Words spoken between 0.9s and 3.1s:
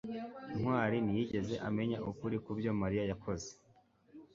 ntiyigeze amenya ukuri kubyo mariya